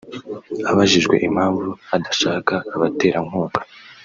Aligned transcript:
Abajijwe 0.71 1.15
impamvu 1.27 1.69
adashaka 1.95 2.53
abaterankunga 2.75 3.57